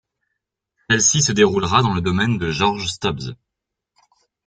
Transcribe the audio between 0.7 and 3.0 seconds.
Celle-ci se déroulera dans le domaine de Georges